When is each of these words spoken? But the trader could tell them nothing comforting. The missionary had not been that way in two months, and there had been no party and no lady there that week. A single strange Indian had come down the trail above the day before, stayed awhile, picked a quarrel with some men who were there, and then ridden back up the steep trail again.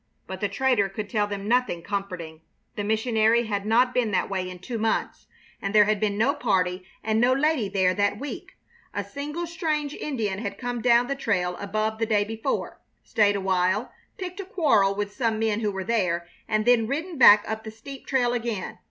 But 0.25 0.41
the 0.41 0.49
trader 0.49 0.89
could 0.89 1.11
tell 1.11 1.27
them 1.27 1.47
nothing 1.47 1.83
comforting. 1.83 2.41
The 2.75 2.83
missionary 2.83 3.43
had 3.45 3.67
not 3.67 3.93
been 3.93 4.09
that 4.09 4.31
way 4.31 4.49
in 4.49 4.57
two 4.57 4.79
months, 4.79 5.27
and 5.61 5.75
there 5.75 5.85
had 5.85 5.99
been 5.99 6.17
no 6.17 6.33
party 6.33 6.83
and 7.03 7.21
no 7.21 7.33
lady 7.33 7.69
there 7.69 7.93
that 7.93 8.19
week. 8.19 8.53
A 8.95 9.03
single 9.03 9.45
strange 9.45 9.93
Indian 9.93 10.39
had 10.39 10.57
come 10.57 10.81
down 10.81 11.05
the 11.05 11.13
trail 11.13 11.55
above 11.59 11.99
the 11.99 12.07
day 12.07 12.23
before, 12.23 12.79
stayed 13.03 13.35
awhile, 13.35 13.91
picked 14.17 14.39
a 14.39 14.43
quarrel 14.45 14.95
with 14.95 15.13
some 15.13 15.37
men 15.37 15.59
who 15.59 15.71
were 15.71 15.83
there, 15.83 16.27
and 16.47 16.65
then 16.65 16.87
ridden 16.87 17.19
back 17.19 17.45
up 17.47 17.63
the 17.63 17.69
steep 17.69 18.07
trail 18.07 18.33
again. 18.33 18.79